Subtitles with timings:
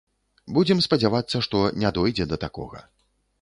[0.57, 2.83] Будзем спадзявацца, што не дойдзе да такога.